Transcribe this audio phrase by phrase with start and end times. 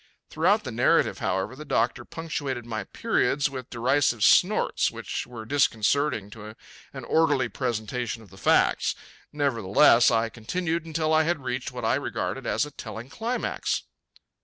[0.31, 6.31] Throughout the narrative, however, the doctor punctuated my periods with derisive snorts which were disconcerting
[6.31, 6.55] to
[6.91, 8.95] an orderly presentation of the facts.
[9.31, 13.83] Nevertheless, I continued until I had reached what I regarded as a telling climax.